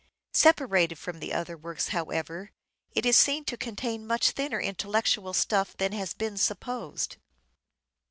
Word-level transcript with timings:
Separated 0.33 0.97
from 0.97 1.19
the 1.19 1.31
other 1.31 1.55
works, 1.55 1.89
however, 1.89 2.49
it 2.91 3.05
is 3.05 3.15
seen 3.15 3.45
to 3.45 3.55
contain 3.55 4.07
much 4.07 4.31
thinner 4.31 4.59
intellectual 4.59 5.31
stuff 5.31 5.77
than 5.77 5.91
has 5.91 6.15
been 6.15 6.37
supposed. 6.37 7.17